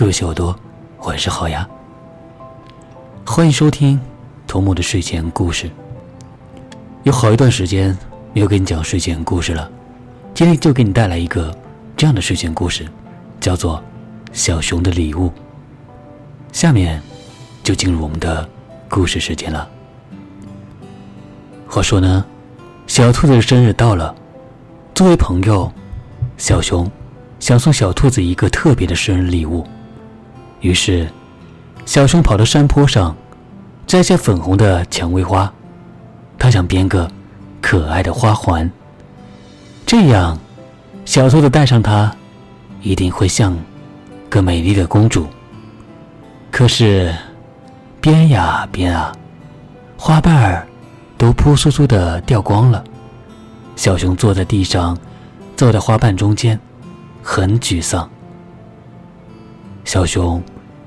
[0.00, 0.58] 各位小耳朵，
[1.00, 1.68] 晚上好呀！
[3.26, 4.00] 欢迎收听
[4.46, 5.70] 童木的睡前故事。
[7.02, 7.94] 有好一段时间
[8.32, 9.70] 没有给你讲睡前故事了，
[10.32, 11.54] 今天就给你带来一个
[11.98, 12.88] 这样的睡前故事，
[13.40, 13.76] 叫做
[14.32, 15.28] 《小熊的礼物》。
[16.50, 17.02] 下面
[17.62, 18.48] 就进入我们的
[18.88, 19.68] 故事时间了。
[21.68, 22.24] 话说呢，
[22.86, 24.14] 小兔子的生日到了，
[24.94, 25.70] 作为朋友，
[26.38, 26.90] 小熊
[27.38, 29.62] 想送小兔子一个特别的生日礼物。
[30.60, 31.08] 于是，
[31.86, 33.16] 小熊跑到山坡上，
[33.86, 35.50] 摘下粉红的蔷薇花，
[36.38, 37.10] 他想编个
[37.62, 38.70] 可爱的花环。
[39.86, 40.38] 这样，
[41.04, 42.14] 小兔子戴上它，
[42.82, 43.56] 一定会像
[44.28, 45.26] 个美丽的公主。
[46.50, 47.14] 可是，
[48.00, 49.12] 编呀编啊，
[49.96, 50.66] 花瓣儿
[51.16, 52.84] 都扑簌簌的掉光了。
[53.76, 54.96] 小熊坐在地上，
[55.56, 56.60] 坐在花瓣中间，
[57.22, 58.08] 很沮丧。
[59.84, 60.42] 小熊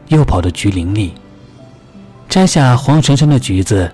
[0.08, 1.14] 又跑到橘林里，
[2.30, 3.92] 摘下黄澄澄的橘子，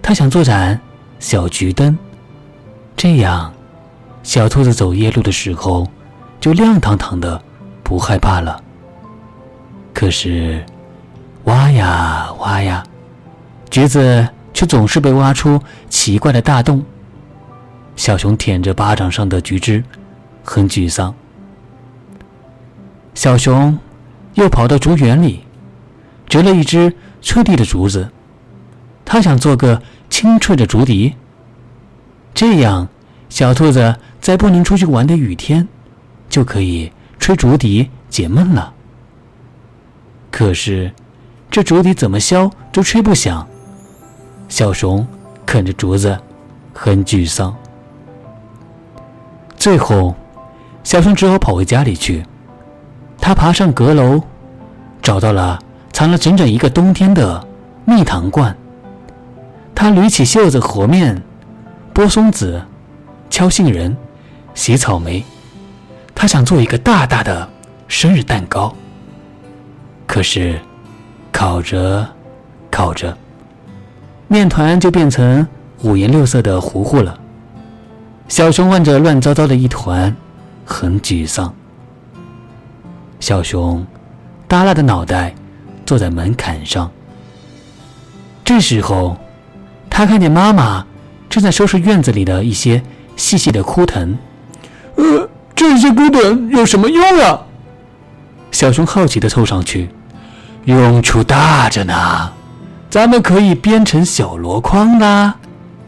[0.00, 0.80] 他想做盏
[1.18, 1.98] 小橘灯，
[2.96, 3.52] 这样
[4.22, 5.86] 小兔子走夜路的时候
[6.38, 7.42] 就亮堂堂的，
[7.82, 8.62] 不害怕了。
[9.92, 10.64] 可是
[11.44, 12.84] 挖呀挖呀，
[13.70, 16.84] 橘子却总是被挖出奇怪的大洞。
[17.96, 19.82] 小熊舔着巴掌上的橘汁，
[20.44, 21.12] 很沮丧。
[23.14, 23.76] 小熊。
[24.36, 25.40] 又跑到竹园里，
[26.28, 28.10] 折了一只翠绿的竹子。
[29.04, 31.14] 他想做个清脆的竹笛，
[32.34, 32.88] 这样
[33.28, 35.66] 小兔子在不能出去玩的雨天，
[36.28, 38.72] 就可以吹竹笛解闷了。
[40.30, 40.92] 可是，
[41.50, 43.46] 这竹笛怎么削都吹不响。
[44.48, 45.06] 小熊
[45.46, 46.18] 啃着竹子，
[46.74, 47.56] 很沮丧。
[49.56, 50.14] 最后，
[50.84, 52.22] 小熊只好跑回家里去。
[53.26, 54.22] 他爬上阁楼，
[55.02, 55.58] 找到了
[55.92, 57.44] 藏了整整一个冬天的
[57.84, 58.56] 蜜糖罐。
[59.74, 61.20] 他捋起袖子和面，
[61.92, 62.62] 剥松子，
[63.28, 63.96] 敲杏仁，
[64.54, 65.24] 洗草莓。
[66.14, 67.48] 他想做一个大大的
[67.88, 68.72] 生日蛋糕。
[70.06, 70.60] 可是，
[71.32, 72.06] 烤着
[72.70, 73.18] 烤着，
[74.28, 75.44] 面团就变成
[75.82, 77.18] 五颜六色的糊糊了。
[78.28, 80.14] 小熊望着乱糟糟的一团，
[80.64, 81.52] 很沮丧。
[83.18, 83.86] 小熊
[84.46, 85.34] 耷拉的脑袋
[85.84, 86.90] 坐在门槛上。
[88.44, 89.16] 这时候，
[89.90, 90.86] 他看见妈妈
[91.28, 92.82] 正在收拾院子里的一些
[93.16, 94.16] 细细的枯藤。
[94.96, 97.40] 呃，这些枯藤有什么用啊？
[98.52, 99.90] 小熊好奇的凑上去。
[100.64, 102.32] 用处大着呢，
[102.88, 105.36] 咱们可以编成小箩筐啦，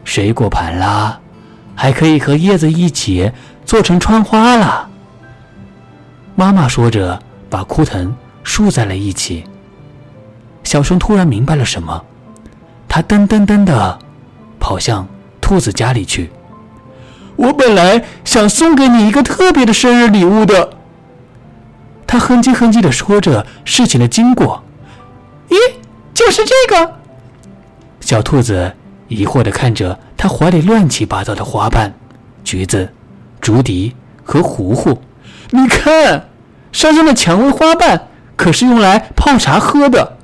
[0.03, 1.19] 水果盘啦，
[1.75, 3.31] 还可以和叶子一起
[3.65, 4.88] 做成窗花啦。
[6.39, 7.19] 妈妈说着，
[7.49, 9.43] 把枯藤竖在了一起。
[10.63, 12.05] 小熊突然明白了什么，
[12.87, 13.99] 他噔噔噔的
[14.57, 15.05] 跑向
[15.41, 16.31] 兔子家里去。
[17.35, 20.69] 我本来想送给你一个特别的生日礼物的。
[22.07, 24.63] 他哼唧哼唧的说着事情的经过。
[25.49, 25.57] 咦，
[26.13, 26.93] 就是这个？
[27.99, 28.73] 小兔子
[29.09, 31.93] 疑惑的看着他怀里乱七八糟的花瓣、
[32.45, 32.89] 橘子、
[33.41, 34.97] 竹笛和糊糊。
[35.49, 36.28] 你看。
[36.71, 40.17] 山上的蔷薇花瓣可是用来泡茶喝的。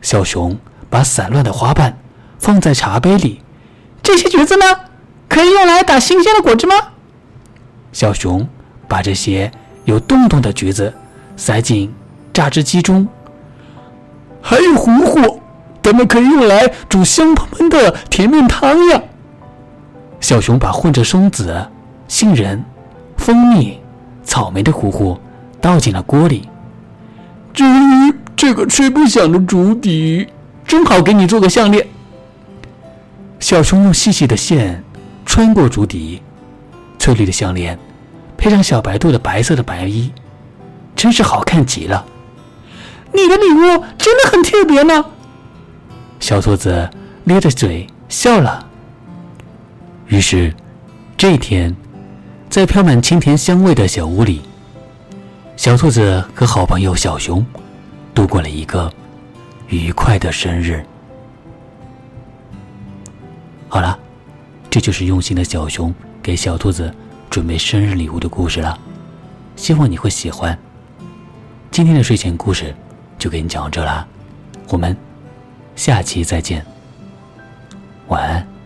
[0.00, 0.56] 小熊
[0.90, 1.98] 把散乱的花瓣
[2.38, 3.42] 放在茶杯里。
[4.02, 4.64] 这些橘子呢？
[5.28, 6.74] 可以用来打新鲜的果汁吗？
[7.92, 8.48] 小熊
[8.86, 9.50] 把这些
[9.84, 10.92] 有洞洞的橘子
[11.36, 11.92] 塞进
[12.32, 13.06] 榨汁机中。
[14.40, 15.40] 还有糊糊，
[15.82, 19.02] 咱们可以用来煮香喷喷的甜面汤呀。
[20.20, 21.68] 小熊把混着松子、
[22.08, 22.64] 杏仁、
[23.18, 23.78] 蜂蜜、
[24.24, 25.18] 草莓的糊糊。
[25.60, 26.48] 倒进了锅里。
[27.52, 30.26] 至于这个吹不响的竹笛，
[30.64, 31.86] 正好给你做个项链。
[33.40, 34.82] 小熊用细细的线
[35.24, 36.22] 穿过竹笛，
[36.98, 37.78] 翠绿的项链
[38.36, 40.12] 配上小白兔的白色的白衣，
[40.94, 42.04] 真是好看极了。
[43.12, 45.04] 你的礼物真的很特别呢。
[46.20, 46.88] 小兔子
[47.24, 48.66] 咧着嘴笑了。
[50.06, 50.54] 于是，
[51.16, 51.74] 这一天，
[52.48, 54.42] 在飘满清甜香味的小屋里。
[55.58, 57.44] 小兔子和好朋友小熊
[58.14, 58.90] 度过了一个
[59.66, 60.86] 愉快的生日。
[63.68, 63.98] 好了，
[64.70, 66.94] 这就是用心的小熊给小兔子
[67.28, 68.78] 准备生日礼物的故事了。
[69.56, 70.56] 希望你会喜欢。
[71.72, 72.72] 今天的睡前故事
[73.18, 74.06] 就给你讲到这啦，
[74.68, 74.96] 我们
[75.74, 76.64] 下期再见，
[78.06, 78.57] 晚安。